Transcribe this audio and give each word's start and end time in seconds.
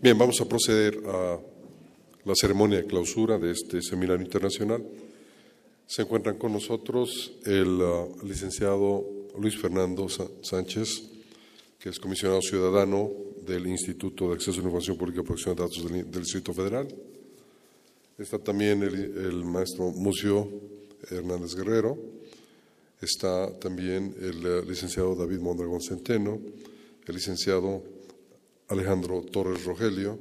Bien, 0.00 0.18
vamos 0.18 0.40
a 0.40 0.48
proceder 0.48 1.00
a 1.06 1.38
la 2.24 2.34
ceremonia 2.34 2.78
de 2.78 2.86
clausura 2.86 3.38
de 3.38 3.50
este 3.50 3.82
seminario 3.82 4.24
internacional. 4.24 4.82
Se 5.86 6.02
encuentran 6.02 6.38
con 6.38 6.52
nosotros 6.52 7.32
el 7.44 7.80
uh, 7.80 8.16
licenciado 8.24 9.04
Luis 9.38 9.58
Fernando 9.58 10.08
Sánchez, 10.08 11.10
que 11.78 11.90
es 11.90 11.98
comisionado 11.98 12.40
ciudadano 12.40 13.10
del 13.46 13.66
Instituto 13.66 14.28
de 14.28 14.34
Acceso 14.34 14.52
a 14.52 14.62
la 14.62 14.68
Información 14.68 14.96
Pública 14.96 15.20
y 15.20 15.24
Protección 15.24 15.56
de 15.56 15.62
Datos 15.62 15.90
del, 15.90 16.10
Distrito 16.10 16.54
Federal. 16.54 16.88
Está 18.16 18.38
también 18.38 18.82
el, 18.82 18.94
el 18.94 19.44
maestro 19.44 19.90
Mucio 19.90 20.48
Hernández 21.10 21.54
Guerrero. 21.54 21.98
Está 23.00 23.52
también 23.58 24.14
el 24.20 24.46
uh, 24.46 24.64
licenciado 24.66 25.14
David 25.14 25.40
Mondragón 25.40 25.82
Centeno, 25.82 26.40
el 27.06 27.14
licenciado 27.14 27.82
Alejandro 28.68 29.22
Torres 29.22 29.64
Rogelio, 29.64 30.18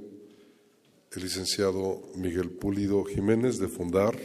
el 1.11 1.23
licenciado 1.23 2.01
Miguel 2.15 2.51
Pulido 2.51 3.03
Jiménez 3.03 3.59
de 3.59 3.67
Fundar, 3.67 4.17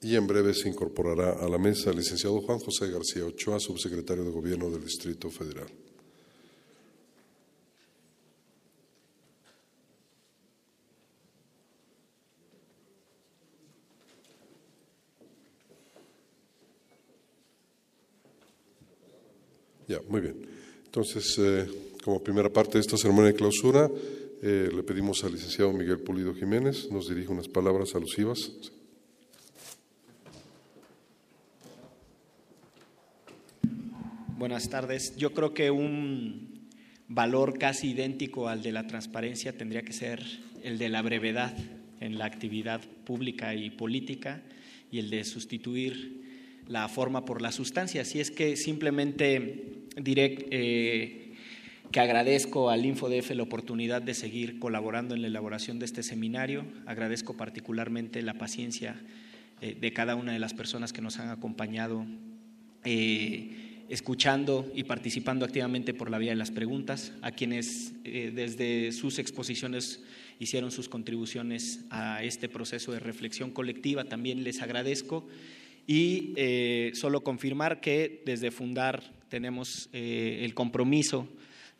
y 0.00 0.16
en 0.16 0.26
breve 0.26 0.52
se 0.52 0.68
incorporará 0.68 1.32
a 1.32 1.48
la 1.48 1.56
mesa 1.56 1.90
el 1.90 1.96
licenciado 1.96 2.40
Juan 2.42 2.58
José 2.58 2.90
García 2.90 3.24
Ochoa, 3.24 3.58
subsecretario 3.58 4.24
de 4.24 4.30
Gobierno 4.30 4.68
del 4.68 4.84
Distrito 4.84 5.30
Federal. 5.30 5.68
Ya, 19.86 20.00
muy 20.08 20.20
bien. 20.20 20.36
Entonces, 20.84 21.36
eh, 21.38 21.66
como 22.02 22.22
primera 22.22 22.50
parte 22.50 22.78
de 22.78 22.80
esta 22.80 22.96
ceremonia 22.96 23.32
de 23.32 23.36
clausura, 23.36 23.90
eh, 24.42 24.70
le 24.74 24.82
pedimos 24.82 25.24
al 25.24 25.32
licenciado 25.32 25.72
Miguel 25.72 25.98
Pulido 26.00 26.34
Jiménez, 26.34 26.90
nos 26.90 27.08
dirige 27.08 27.28
unas 27.28 27.48
palabras 27.48 27.94
alusivas. 27.94 28.52
Buenas 34.36 34.68
tardes. 34.68 35.16
Yo 35.16 35.32
creo 35.32 35.54
que 35.54 35.70
un 35.70 36.68
valor 37.08 37.58
casi 37.58 37.90
idéntico 37.90 38.48
al 38.48 38.62
de 38.62 38.72
la 38.72 38.86
transparencia 38.86 39.56
tendría 39.56 39.82
que 39.82 39.92
ser 39.92 40.22
el 40.62 40.78
de 40.78 40.88
la 40.88 41.02
brevedad 41.02 41.56
en 42.00 42.18
la 42.18 42.26
actividad 42.26 42.80
pública 43.06 43.54
y 43.54 43.70
política 43.70 44.42
y 44.90 44.98
el 44.98 45.10
de 45.10 45.24
sustituir 45.24 46.24
la 46.68 46.88
forma 46.88 47.24
por 47.24 47.42
la 47.42 47.52
sustancia. 47.52 48.02
Así 48.02 48.20
es 48.20 48.30
que 48.30 48.56
simplemente 48.56 49.73
diré 49.96 50.46
eh, 50.50 51.34
que 51.90 52.00
agradezco 52.00 52.70
al 52.70 52.84
InfoDF 52.84 53.30
la 53.30 53.42
oportunidad 53.42 54.02
de 54.02 54.14
seguir 54.14 54.58
colaborando 54.58 55.14
en 55.14 55.22
la 55.22 55.28
elaboración 55.28 55.78
de 55.78 55.84
este 55.84 56.02
seminario. 56.02 56.64
Agradezco 56.86 57.36
particularmente 57.36 58.22
la 58.22 58.34
paciencia 58.34 59.00
eh, 59.60 59.76
de 59.80 59.92
cada 59.92 60.16
una 60.16 60.32
de 60.32 60.38
las 60.38 60.54
personas 60.54 60.92
que 60.92 61.02
nos 61.02 61.18
han 61.18 61.30
acompañado, 61.30 62.04
eh, 62.84 63.84
escuchando 63.88 64.70
y 64.74 64.84
participando 64.84 65.44
activamente 65.44 65.94
por 65.94 66.10
la 66.10 66.18
vía 66.18 66.30
de 66.30 66.36
las 66.36 66.50
preguntas, 66.50 67.12
a 67.22 67.32
quienes 67.32 67.92
desde 68.02 68.92
sus 68.92 69.18
exposiciones 69.18 70.02
hicieron 70.38 70.70
sus 70.70 70.88
contribuciones 70.88 71.84
a 71.90 72.22
este 72.24 72.48
proceso 72.48 72.92
de 72.92 72.98
reflexión 72.98 73.50
colectiva. 73.50 74.04
También 74.04 74.42
les 74.42 74.62
agradezco 74.62 75.28
y 75.86 76.34
solo 76.94 77.22
confirmar 77.22 77.80
que 77.80 78.22
desde 78.24 78.50
Fundar 78.50 79.02
tenemos 79.34 79.88
eh, 79.92 80.42
el 80.44 80.54
compromiso 80.54 81.28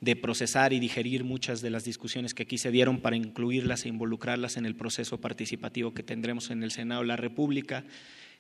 de 0.01 0.17
procesar 0.17 0.73
y 0.73 0.81
digerir 0.81 1.23
muchas 1.23 1.63
de 1.63 1.71
las 1.71 1.85
discusiones 1.85 2.35
que 2.35 2.43
aquí 2.43 2.59
se 2.59 2.73
dieron 2.73 2.99
para 2.99 3.15
incluirlas 3.15 3.85
e 3.85 3.91
involucrarlas 3.91 4.57
en 4.57 4.67
el 4.67 4.75
proceso 4.75 5.21
participativo 5.21 5.95
que 5.95 6.03
tendremos 6.03 6.51
en 6.51 6.65
el 6.65 6.73
Senado 6.73 7.03
de 7.03 7.07
la 7.07 7.17
República. 7.17 7.85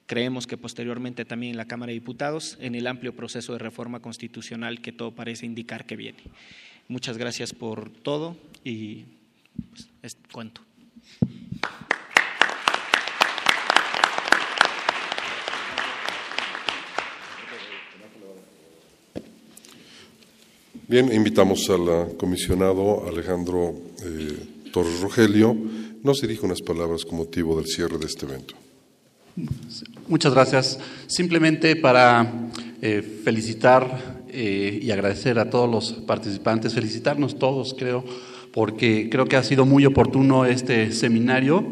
Creemos 0.06 0.48
que 0.48 0.56
posteriormente 0.56 1.24
también 1.24 1.52
en 1.52 1.56
la 1.56 1.66
Cámara 1.66 1.90
de 1.90 1.94
Diputados, 2.00 2.58
en 2.60 2.74
el 2.74 2.88
amplio 2.88 3.14
proceso 3.14 3.52
de 3.52 3.60
reforma 3.60 4.00
constitucional 4.00 4.80
que 4.80 4.90
todo 4.90 5.12
parece 5.12 5.46
indicar 5.46 5.86
que 5.86 5.94
viene. 5.94 6.18
Muchas 6.88 7.16
gracias 7.16 7.52
por 7.52 7.90
todo 7.90 8.36
y 8.64 9.04
pues, 10.00 10.18
cuento. 10.32 10.60
Bien, 20.86 21.10
invitamos 21.10 21.70
al 21.70 22.14
comisionado 22.18 23.08
Alejandro 23.08 23.74
eh, 24.04 24.70
Torres 24.70 25.00
Rogelio. 25.00 25.56
Nos 26.02 26.20
dirige 26.20 26.44
unas 26.44 26.60
palabras 26.60 27.06
con 27.06 27.16
motivo 27.16 27.56
del 27.56 27.66
cierre 27.66 27.96
de 27.96 28.04
este 28.04 28.26
evento. 28.26 28.54
Muchas 30.08 30.34
gracias. 30.34 30.78
Simplemente 31.06 31.74
para 31.76 32.50
eh, 32.82 33.00
felicitar 33.00 34.24
eh, 34.28 34.78
y 34.82 34.90
agradecer 34.90 35.38
a 35.38 35.48
todos 35.48 35.70
los 35.70 35.92
participantes, 36.04 36.74
felicitarnos 36.74 37.38
todos, 37.38 37.74
creo, 37.78 38.04
porque 38.52 39.08
creo 39.10 39.24
que 39.24 39.36
ha 39.36 39.42
sido 39.42 39.64
muy 39.64 39.86
oportuno 39.86 40.44
este 40.44 40.92
seminario. 40.92 41.64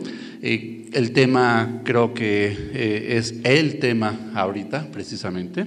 El 0.43 1.13
tema 1.13 1.83
creo 1.85 2.15
que 2.15 3.17
es 3.17 3.35
el 3.45 3.79
tema 3.79 4.33
ahorita, 4.35 4.89
precisamente 4.91 5.67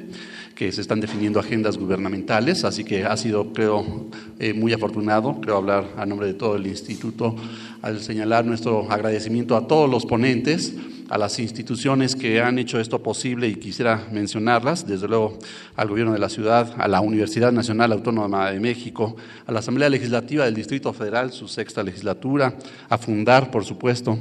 que 0.56 0.72
se 0.72 0.82
están 0.82 1.02
definiendo 1.02 1.40
agendas 1.40 1.78
gubernamentales, 1.78 2.64
así 2.64 2.86
que 2.86 3.04
ha 3.04 3.16
sido, 3.18 3.52
creo, 3.52 4.08
eh, 4.40 4.54
muy 4.54 4.72
afortunado, 4.72 5.40
creo 5.42 5.58
hablar 5.58 5.86
a 5.98 6.06
nombre 6.06 6.28
de 6.28 6.34
todo 6.34 6.56
el 6.56 6.66
instituto, 6.66 7.36
al 7.82 8.00
señalar 8.00 8.46
nuestro 8.46 8.90
agradecimiento 8.90 9.58
a 9.58 9.68
todos 9.68 9.90
los 9.90 10.06
ponentes, 10.06 10.74
a 11.10 11.18
las 11.18 11.38
instituciones 11.40 12.16
que 12.16 12.42
han 12.42 12.58
hecho 12.58 12.80
esto 12.80 13.04
posible 13.04 13.48
y 13.50 13.56
quisiera 13.56 14.08
mencionarlas, 14.12 14.88
desde 14.88 15.08
luego 15.08 15.38
al 15.76 15.90
Gobierno 15.90 16.14
de 16.14 16.20
la 16.20 16.30
Ciudad, 16.30 16.74
a 16.78 16.88
la 16.88 17.02
Universidad 17.02 17.52
Nacional 17.52 17.92
Autónoma 17.92 18.50
de 18.50 18.60
México, 18.60 19.18
a 19.46 19.52
la 19.52 19.60
Asamblea 19.60 19.90
Legislativa 19.90 20.46
del 20.46 20.56
Distrito 20.56 20.94
Federal, 20.94 21.32
su 21.32 21.48
sexta 21.50 21.84
legislatura, 21.84 22.56
a 22.90 22.98
Fundar, 22.98 23.52
por 23.52 23.66
supuesto, 23.66 24.18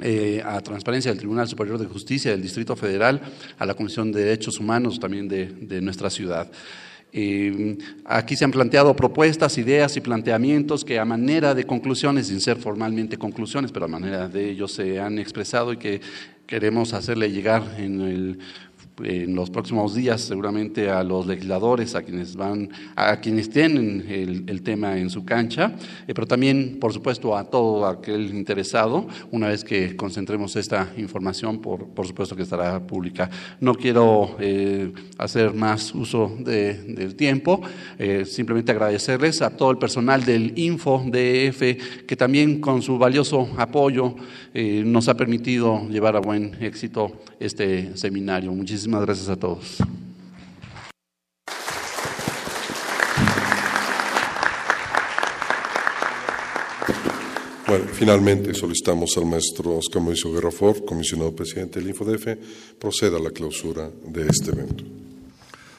eh, 0.00 0.42
a 0.44 0.60
Transparencia 0.60 1.10
del 1.10 1.18
Tribunal 1.18 1.46
Superior 1.46 1.78
de 1.78 1.86
Justicia 1.86 2.30
del 2.30 2.40
Distrito 2.40 2.74
Federal, 2.76 3.20
a 3.58 3.66
la 3.66 3.74
Comisión 3.74 4.10
de 4.10 4.24
Derechos 4.24 4.58
Humanos 4.58 4.98
también 4.98 5.28
de, 5.28 5.80
nuestra 5.82 6.08
ciudad. 6.08 6.50
Eh, 7.12 7.76
aquí 8.06 8.34
se 8.34 8.46
han 8.46 8.52
planteado 8.52 8.96
propuestas, 8.96 9.58
ideas 9.58 9.94
y 9.98 10.00
planteamientos 10.00 10.82
que 10.82 10.98
a 10.98 11.04
manera 11.04 11.54
de 11.54 11.64
conclusiones, 11.64 12.28
sin 12.28 12.40
ser 12.40 12.56
formalmente 12.56 13.18
conclusiones, 13.18 13.70
pero 13.70 13.84
a 13.84 13.88
manera 13.88 14.28
de 14.28 14.50
ellos 14.50 14.72
se 14.72 14.98
han 14.98 15.18
expresado 15.18 15.74
y 15.74 15.76
que 15.76 16.00
queremos 16.46 16.94
hacerle 16.94 17.30
llegar 17.30 17.62
en 17.78 18.00
el 18.00 18.38
en 19.02 19.34
los 19.34 19.50
próximos 19.50 19.94
días 19.94 20.20
seguramente 20.20 20.90
a 20.90 21.02
los 21.02 21.26
legisladores, 21.26 21.94
a 21.94 22.02
quienes 22.02 22.36
van, 22.36 22.70
a 22.94 23.20
quienes 23.20 23.48
tienen 23.48 24.04
el, 24.08 24.62
tema 24.62 24.98
en 24.98 25.10
su 25.10 25.24
cancha, 25.24 25.74
eh, 26.06 26.14
pero 26.14 26.26
también, 26.26 26.78
por 26.78 26.92
supuesto, 26.92 27.36
a 27.36 27.44
todo 27.44 27.86
aquel 27.86 28.32
interesado, 28.34 29.08
una 29.30 29.48
vez 29.48 29.64
que 29.64 29.96
concentremos 29.96 30.54
esta 30.56 30.92
información, 30.98 31.60
por, 31.60 31.88
por 31.88 32.06
supuesto 32.06 32.36
que 32.36 32.42
estará 32.42 32.86
pública. 32.86 33.28
No 33.60 33.74
quiero 33.74 34.36
eh, 34.38 34.92
hacer 35.18 35.52
más 35.52 35.94
uso 35.94 36.36
del 36.38 37.16
tiempo, 37.16 37.60
eh, 37.98 38.24
simplemente 38.24 38.70
agradecerles 38.72 39.42
a 39.42 39.50
todo 39.56 39.70
el 39.72 39.78
personal 39.78 40.24
del 40.24 40.56
Info 40.56 41.02
DF, 41.04 42.04
que 42.06 42.16
también 42.16 42.60
con 42.60 42.82
su 42.82 42.98
valioso 42.98 43.48
apoyo 43.56 44.14
nos 44.54 45.08
ha 45.08 45.16
permitido 45.16 45.88
llevar 45.88 46.14
a 46.14 46.20
buen 46.20 46.56
éxito 46.60 47.10
este 47.40 47.96
seminario. 47.96 48.52
Muchísimas 48.52 48.81
Muchísimas 48.82 49.06
gracias 49.06 49.28
a 49.28 49.36
todos. 49.36 49.76
Bueno, 57.68 57.84
finalmente 57.92 58.52
solicitamos 58.54 59.16
al 59.18 59.26
maestro 59.26 59.76
Oscar 59.76 60.02
Mauricio 60.02 60.32
Guerrafort, 60.32 60.84
comisionado 60.84 61.32
presidente 61.32 61.78
del 61.78 61.90
InfoDF, 61.90 62.26
proceda 62.80 63.18
a 63.18 63.20
la 63.20 63.30
clausura 63.30 63.88
de 64.04 64.26
este 64.26 64.50
evento. 64.50 64.82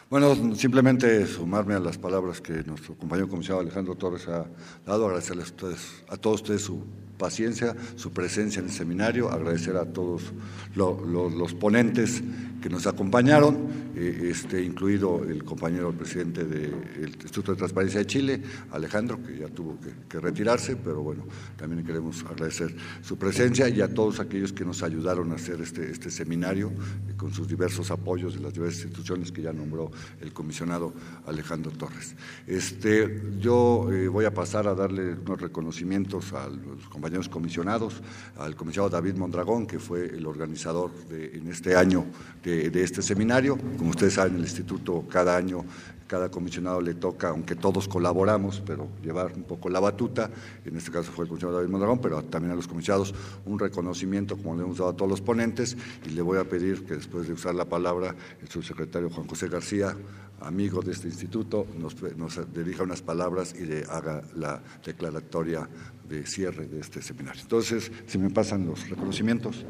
Bueno, 0.09 0.55
simplemente 0.55 1.27
sumarme 1.27 1.73
a 1.73 1.79
las 1.79 1.97
palabras 1.97 2.39
que 2.39 2.63
nuestro 2.63 2.95
compañero 2.95 3.27
comisionado 3.27 3.63
Alejandro 3.63 3.95
Torres 3.95 4.29
ha 4.29 4.45
dado, 4.85 5.07
agradecerles 5.07 5.47
a, 5.47 5.49
ustedes, 5.49 5.79
a 6.07 6.15
todos 6.15 6.41
ustedes 6.41 6.61
su 6.61 6.81
paciencia, 7.23 7.73
su 7.95 8.11
presencia 8.11 8.59
en 8.59 8.65
el 8.65 8.71
seminario, 8.73 9.31
agradecer 9.31 9.77
a 9.77 9.85
todos 9.85 10.33
los 10.75 11.53
ponentes 11.53 12.21
que 12.63 12.69
nos 12.69 12.87
acompañaron, 12.87 13.91
eh, 13.95 14.29
este, 14.31 14.63
incluido 14.63 15.23
el 15.23 15.43
compañero 15.43 15.91
presidente 15.91 16.45
del 16.45 17.09
Instituto 17.09 17.51
de 17.51 17.57
Transparencia 17.57 17.99
de 17.99 18.07
Chile, 18.07 18.41
Alejandro, 18.71 19.21
que 19.21 19.37
ya 19.37 19.47
tuvo 19.49 19.77
que, 20.09 20.19
retirarse, 20.19 20.77
pero 20.77 21.01
bueno, 21.01 21.25
también 21.57 21.85
queremos 21.85 22.23
agradecer 22.23 22.73
su 23.01 23.17
presencia 23.17 23.67
y 23.67 23.81
a 23.81 23.93
todos 23.93 24.19
aquellos 24.21 24.53
que 24.53 24.63
nos 24.63 24.81
ayudaron 24.81 25.31
a 25.31 25.35
hacer 25.35 25.59
este, 25.59 25.91
este 25.91 26.09
seminario 26.09 26.71
eh, 27.09 27.13
con 27.17 27.33
sus 27.33 27.47
diversos 27.47 27.91
apoyos 27.91 28.35
de 28.35 28.39
las 28.39 28.53
diversas 28.53 28.85
instituciones 28.85 29.31
que 29.31 29.41
ya 29.41 29.51
nombró 29.51 29.91
el 30.21 30.31
comisionado 30.31 30.93
Alejandro 31.25 31.71
Torres. 31.71 32.15
Este, 32.47 33.21
yo 33.39 33.91
eh, 33.91 34.07
voy 34.07 34.25
a 34.25 34.33
pasar 34.33 34.67
a 34.67 34.73
darle 34.73 35.13
unos 35.13 35.41
reconocimientos 35.41 36.31
a 36.31 36.47
los 36.47 36.87
compañeros 36.89 37.12
comisionados, 37.29 38.01
al 38.37 38.55
comisionado 38.55 38.89
David 38.89 39.15
Mondragón, 39.15 39.67
que 39.67 39.79
fue 39.79 40.05
el 40.05 40.25
organizador 40.25 40.91
de, 41.09 41.37
en 41.37 41.47
este 41.47 41.75
año 41.75 42.05
de 42.43 42.63
de, 42.69 42.83
este 42.83 43.01
seminario. 43.01 43.57
Como 43.77 43.91
ustedes 43.91 44.13
saben, 44.13 44.35
el 44.35 44.41
instituto 44.41 45.05
cada 45.09 45.35
año, 45.35 45.65
cada 46.07 46.29
comisionado 46.29 46.81
le 46.81 46.93
toca, 46.93 47.29
aunque 47.29 47.55
todos 47.55 47.87
colaboramos, 47.87 48.61
pero 48.65 48.87
llevar 49.01 49.33
un 49.35 49.43
poco 49.43 49.69
la 49.69 49.79
batuta, 49.79 50.29
en 50.65 50.77
este 50.77 50.91
caso 50.91 51.11
fue 51.11 51.25
el 51.25 51.29
comisionado 51.29 51.57
David 51.57 51.71
Mondragón, 51.71 51.99
pero 51.99 52.23
también 52.23 52.51
a 52.51 52.55
los 52.55 52.67
comisionados 52.67 53.13
un 53.45 53.59
reconocimiento 53.59 54.37
como 54.37 54.55
le 54.55 54.63
hemos 54.63 54.77
dado 54.77 54.91
a 54.91 54.95
todos 54.95 55.09
los 55.09 55.21
ponentes 55.21 55.77
y 56.05 56.09
le 56.09 56.21
voy 56.21 56.37
a 56.37 56.43
pedir 56.43 56.85
que 56.85 56.95
después 56.95 57.27
de 57.27 57.33
usar 57.33 57.55
la 57.55 57.65
palabra 57.65 58.15
el 58.41 58.49
subsecretario 58.49 59.09
Juan 59.09 59.27
José 59.27 59.47
García, 59.47 59.95
amigo 60.41 60.81
de 60.81 60.91
este 60.91 61.07
instituto, 61.07 61.65
nos, 61.79 61.95
nos 62.17 62.53
dirija 62.53 62.83
unas 62.83 63.01
palabras 63.01 63.55
y 63.57 63.65
le 63.65 63.83
haga 63.85 64.21
la 64.35 64.61
declaratoria 64.85 65.67
de 66.07 66.25
cierre 66.25 66.67
de 66.67 66.81
este 66.81 67.01
seminario. 67.03 67.41
Entonces, 67.41 67.91
si 68.07 68.17
me 68.17 68.29
pasan 68.29 68.65
los 68.65 68.89
reconocimientos. 68.89 69.65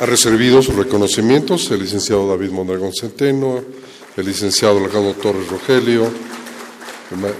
Ha 0.00 0.06
recibido 0.06 0.60
sus 0.60 0.74
reconocimientos 0.74 1.70
el 1.70 1.80
licenciado 1.80 2.28
David 2.28 2.50
Mondragón 2.50 2.92
Centeno, 2.92 3.62
el 4.16 4.26
licenciado 4.26 4.78
Alejandro 4.78 5.14
Torres 5.14 5.48
Rogelio, 5.48 6.10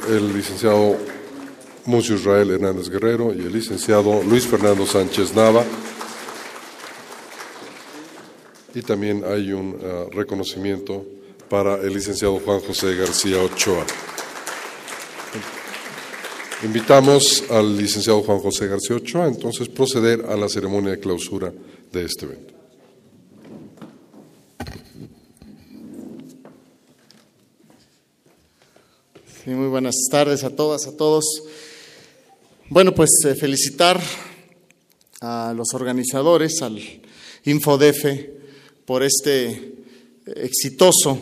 el 0.08 0.32
licenciado 0.32 0.96
Mucio 1.86 2.16
Israel 2.16 2.50
Hernández 2.50 2.88
Guerrero 2.88 3.34
y 3.34 3.40
el 3.40 3.52
licenciado 3.52 4.22
Luis 4.22 4.46
Fernando 4.46 4.86
Sánchez 4.86 5.34
Nava 5.34 5.64
y 8.74 8.82
también 8.82 9.22
hay 9.26 9.52
un 9.52 9.78
ah, 9.82 10.06
reconocimiento 10.10 11.04
para 11.48 11.76
el 11.76 11.92
licenciado 11.92 12.40
Juan 12.40 12.60
José 12.60 12.96
García 12.96 13.40
Ochoa. 13.40 13.84
Invitamos 16.64 17.44
al 17.50 17.76
licenciado 17.76 18.22
Juan 18.22 18.38
José 18.40 18.66
García 18.66 18.96
Ochoa 18.96 19.28
entonces 19.28 19.68
proceder 19.68 20.24
a 20.28 20.36
la 20.36 20.48
ceremonia 20.48 20.92
de 20.92 21.00
clausura 21.00 21.52
de 21.92 22.04
este 22.04 22.24
evento. 22.26 22.54
muy 29.46 29.68
buenas 29.68 29.94
tardes 30.10 30.42
a 30.42 30.50
todas, 30.50 30.86
a 30.86 30.96
todos. 30.96 31.42
Bueno, 32.70 32.94
pues 32.94 33.10
eh, 33.26 33.34
felicitar 33.34 34.00
a 35.20 35.52
los 35.54 35.74
organizadores, 35.74 36.62
al 36.62 36.80
Infodefe, 37.44 38.38
por 38.86 39.02
este 39.02 39.84
exitoso 40.24 41.18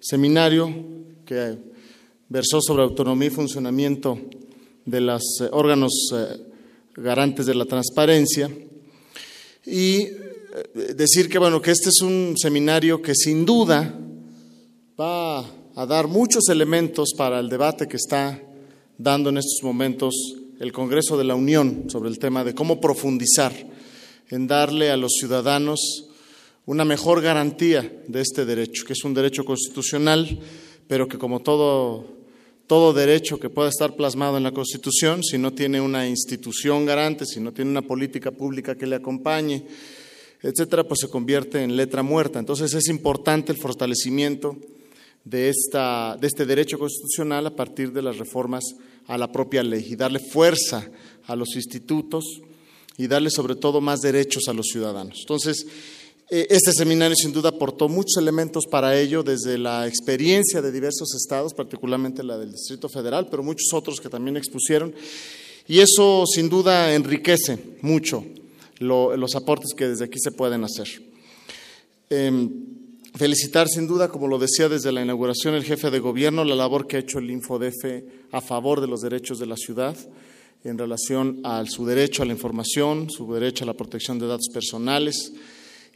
seminario 0.00 0.72
que 1.26 1.58
versó 2.30 2.62
sobre 2.62 2.82
autonomía 2.82 3.28
y 3.28 3.30
funcionamiento 3.30 4.18
de 4.86 5.02
los 5.02 5.22
eh, 5.42 5.48
órganos 5.52 5.92
eh, 6.14 6.38
garantes 6.94 7.44
de 7.44 7.54
la 7.54 7.66
transparencia. 7.66 8.50
Y 9.66 10.08
decir 10.96 11.28
que 11.28 11.38
bueno 11.38 11.60
que 11.60 11.72
este 11.72 11.90
es 11.90 12.00
un 12.00 12.34
seminario 12.38 13.02
que 13.02 13.14
sin 13.14 13.44
duda 13.44 13.94
va 14.98 15.40
a 15.40 15.86
dar 15.86 16.08
muchos 16.08 16.48
elementos 16.48 17.12
para 17.16 17.38
el 17.38 17.50
debate 17.50 17.86
que 17.86 17.98
está 17.98 18.42
dando 18.96 19.28
en 19.28 19.36
estos 19.36 19.62
momentos 19.62 20.39
el 20.60 20.72
Congreso 20.72 21.16
de 21.16 21.24
la 21.24 21.34
Unión 21.34 21.86
sobre 21.88 22.10
el 22.10 22.18
tema 22.18 22.44
de 22.44 22.54
cómo 22.54 22.82
profundizar 22.82 23.52
en 24.28 24.46
darle 24.46 24.90
a 24.90 24.98
los 24.98 25.12
ciudadanos 25.18 26.06
una 26.66 26.84
mejor 26.84 27.22
garantía 27.22 27.90
de 28.06 28.20
este 28.20 28.44
derecho, 28.44 28.84
que 28.84 28.92
es 28.92 29.02
un 29.02 29.14
derecho 29.14 29.42
constitucional, 29.42 30.38
pero 30.86 31.08
que 31.08 31.16
como 31.16 31.40
todo, 31.40 32.04
todo 32.66 32.92
derecho 32.92 33.40
que 33.40 33.48
pueda 33.48 33.70
estar 33.70 33.96
plasmado 33.96 34.36
en 34.36 34.42
la 34.42 34.52
Constitución, 34.52 35.24
si 35.24 35.38
no 35.38 35.54
tiene 35.54 35.80
una 35.80 36.06
institución 36.06 36.84
garante, 36.84 37.24
si 37.24 37.40
no 37.40 37.52
tiene 37.52 37.70
una 37.70 37.82
política 37.82 38.30
pública 38.30 38.74
que 38.74 38.86
le 38.86 38.96
acompañe, 38.96 39.64
etcétera, 40.42 40.84
pues 40.84 41.00
se 41.00 41.08
convierte 41.08 41.62
en 41.64 41.74
letra 41.74 42.02
muerta. 42.02 42.38
Entonces 42.38 42.74
es 42.74 42.88
importante 42.88 43.50
el 43.50 43.58
fortalecimiento 43.58 44.58
de, 45.24 45.48
esta, 45.48 46.16
de 46.20 46.26
este 46.26 46.46
derecho 46.46 46.78
constitucional 46.78 47.46
a 47.46 47.56
partir 47.56 47.92
de 47.92 48.02
las 48.02 48.18
reformas 48.18 48.64
a 49.06 49.18
la 49.18 49.30
propia 49.30 49.62
ley 49.62 49.86
y 49.90 49.96
darle 49.96 50.18
fuerza 50.18 50.88
a 51.26 51.36
los 51.36 51.54
institutos 51.56 52.24
y 52.96 53.06
darle 53.06 53.30
sobre 53.30 53.56
todo 53.56 53.80
más 53.80 54.00
derechos 54.00 54.48
a 54.48 54.52
los 54.52 54.66
ciudadanos. 54.66 55.18
Entonces, 55.20 55.66
eh, 56.32 56.46
este 56.48 56.72
seminario 56.72 57.16
sin 57.16 57.32
duda 57.32 57.48
aportó 57.48 57.88
muchos 57.88 58.16
elementos 58.16 58.66
para 58.66 58.98
ello, 58.98 59.22
desde 59.22 59.58
la 59.58 59.88
experiencia 59.88 60.62
de 60.62 60.70
diversos 60.70 61.14
estados, 61.14 61.54
particularmente 61.54 62.22
la 62.22 62.38
del 62.38 62.52
Distrito 62.52 62.88
Federal, 62.88 63.26
pero 63.28 63.42
muchos 63.42 63.72
otros 63.72 64.00
que 64.00 64.08
también 64.08 64.36
expusieron. 64.36 64.94
Y 65.66 65.80
eso 65.80 66.24
sin 66.26 66.48
duda 66.48 66.94
enriquece 66.94 67.58
mucho 67.82 68.24
los 68.78 69.34
aportes 69.34 69.74
que 69.76 69.88
desde 69.88 70.04
aquí 70.04 70.18
se 70.18 70.32
pueden 70.32 70.64
hacer. 70.64 70.88
Em, 72.08 72.69
felicitar 73.14 73.68
sin 73.68 73.86
duda, 73.86 74.08
como 74.08 74.28
lo 74.28 74.38
decía 74.38 74.68
desde 74.68 74.92
la 74.92 75.02
inauguración 75.02 75.54
el 75.54 75.64
jefe 75.64 75.90
de 75.90 75.98
gobierno, 75.98 76.44
la 76.44 76.54
labor 76.54 76.86
que 76.86 76.96
ha 76.96 77.00
hecho 77.00 77.18
el 77.18 77.30
InfoDF 77.30 78.04
a 78.32 78.40
favor 78.40 78.80
de 78.80 78.86
los 78.86 79.00
derechos 79.00 79.38
de 79.38 79.46
la 79.46 79.56
ciudad 79.56 79.96
en 80.64 80.78
relación 80.78 81.40
a 81.44 81.64
su 81.66 81.86
derecho 81.86 82.22
a 82.22 82.26
la 82.26 82.32
información, 82.32 83.10
su 83.10 83.32
derecho 83.32 83.64
a 83.64 83.66
la 83.66 83.74
protección 83.74 84.18
de 84.18 84.26
datos 84.26 84.48
personales, 84.52 85.32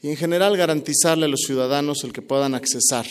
y 0.03 0.09
en 0.09 0.17
general 0.17 0.57
garantizarle 0.57 1.27
a 1.27 1.29
los 1.29 1.41
ciudadanos 1.41 2.05
el 2.05 2.13
que 2.13 2.23
puedan 2.23 2.55
accesar 2.55 3.07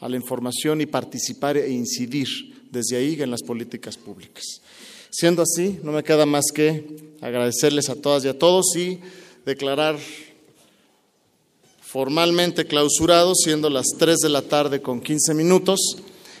a 0.00 0.08
la 0.08 0.16
información 0.16 0.80
y 0.80 0.86
participar 0.86 1.56
e 1.56 1.70
incidir 1.70 2.28
desde 2.70 2.96
ahí 2.96 3.20
en 3.20 3.30
las 3.30 3.42
políticas 3.42 3.96
públicas. 3.96 4.44
Siendo 5.10 5.42
así, 5.42 5.78
no 5.82 5.92
me 5.92 6.02
queda 6.02 6.24
más 6.24 6.46
que 6.54 7.14
agradecerles 7.20 7.90
a 7.90 7.96
todas 7.96 8.24
y 8.24 8.28
a 8.28 8.38
todos 8.38 8.74
y 8.76 8.98
declarar 9.44 9.98
formalmente 11.92 12.64
clausurado, 12.64 13.34
siendo 13.34 13.68
las 13.68 13.84
3 13.98 14.16
de 14.20 14.30
la 14.30 14.40
tarde 14.40 14.80
con 14.80 15.02
15 15.02 15.34
minutos, 15.34 15.78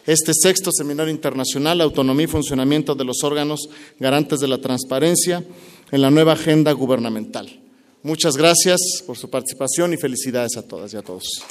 este 0.06 0.32
sexto 0.32 0.70
Seminario 0.72 1.12
Internacional, 1.12 1.82
Autonomía 1.82 2.24
y 2.24 2.28
Funcionamiento 2.28 2.94
de 2.94 3.04
los 3.04 3.22
órganos 3.22 3.68
garantes 4.00 4.40
de 4.40 4.48
la 4.48 4.62
transparencia 4.62 5.44
en 5.90 6.00
la 6.00 6.10
nueva 6.10 6.32
agenda 6.32 6.72
gubernamental. 6.72 7.60
Muchas 8.02 8.38
gracias 8.38 8.80
por 9.06 9.18
su 9.18 9.28
participación 9.28 9.92
y 9.92 9.98
felicidades 9.98 10.56
a 10.56 10.66
todas 10.66 10.94
y 10.94 10.96
a 10.96 11.02
todos. 11.02 11.44